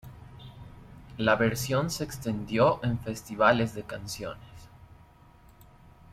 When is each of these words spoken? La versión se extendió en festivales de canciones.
La 1.19 1.35
versión 1.35 1.91
se 1.91 2.03
extendió 2.03 2.83
en 2.83 2.97
festivales 2.97 3.75
de 3.75 3.83
canciones. 3.83 4.39